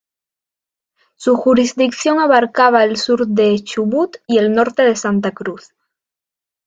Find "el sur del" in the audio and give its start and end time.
2.83-3.63